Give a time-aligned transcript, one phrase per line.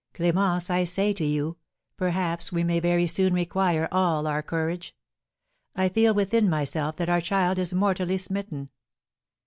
[0.15, 1.57] Clémence, I say to you,
[1.95, 4.95] perhaps we may very soon require all our courage,
[5.75, 8.69] I feel within myself that our child is mortally smitten.